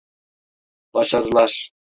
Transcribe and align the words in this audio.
Başarılar. 0.93 1.71